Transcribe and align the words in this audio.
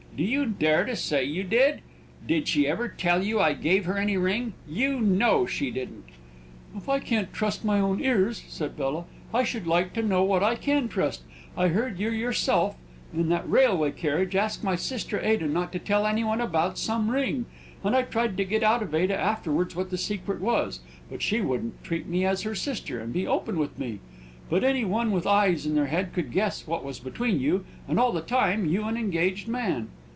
"Do 0.13 0.23
you 0.27 0.45
dare 0.45 0.83
to 0.85 0.95
say 0.97 1.23
you 1.23 1.43
did? 1.45 1.81
Did 2.27 2.47
she 2.49 2.67
ever 2.67 2.89
tell 2.89 3.23
you 3.23 3.39
I 3.39 3.53
gave 3.53 3.85
her 3.85 3.97
any 3.97 4.17
ring? 4.17 4.53
You 4.69 4.99
know 4.99 5.45
she 5.45 5.71
didn't!" 5.71 6.03
"If 6.75 6.89
I 6.89 6.99
can't 6.99 7.33
trust 7.33 7.63
my 7.63 7.79
own 7.79 8.01
ears," 8.01 8.43
said 8.49 8.75
Bella, 8.77 9.05
"I 9.33 9.43
should 9.45 9.65
like 9.65 9.93
to 9.93 10.03
know 10.03 10.21
what 10.21 10.43
I 10.43 10.55
can 10.55 10.89
trust. 10.89 11.21
I 11.55 11.69
heard 11.69 11.97
you 11.97 12.11
myself, 12.11 12.75
in 13.13 13.29
that 13.29 13.49
railway 13.49 13.91
carriage, 13.91 14.35
ask 14.35 14.63
my 14.65 14.75
sister 14.75 15.17
Ada 15.19 15.47
not 15.47 15.71
to 15.71 15.79
tell 15.79 16.05
any 16.05 16.25
one 16.25 16.41
about 16.41 16.77
some 16.77 17.09
ring, 17.09 17.45
and 17.81 17.95
I 17.95 18.01
tried 18.03 18.35
to 18.35 18.43
get 18.43 18.63
out 18.63 18.83
of 18.83 18.93
Ada 18.93 19.17
afterwards 19.17 19.77
what 19.77 19.91
the 19.91 19.97
secret 19.97 20.41
was; 20.41 20.81
but 21.09 21.21
she 21.21 21.39
wouldn't 21.39 21.85
treat 21.85 22.05
me 22.05 22.25
as 22.25 22.45
a 22.45 22.53
sister, 22.53 22.99
and 22.99 23.13
be 23.13 23.25
open 23.25 23.57
with 23.57 23.79
me. 23.79 23.99
But 24.49 24.65
any 24.65 24.83
one 24.83 25.11
with 25.11 25.25
eyes 25.25 25.65
in 25.65 25.73
their 25.73 25.85
head 25.87 26.11
could 26.13 26.31
guess 26.33 26.67
what 26.67 26.83
was 26.83 26.99
between 26.99 27.39
you, 27.39 27.65
and 27.87 27.97
all 27.97 28.11
the 28.11 28.21
time 28.21 28.65
you 28.65 28.83
an 28.83 28.97
engaged 28.97 29.47
man!" 29.47 29.87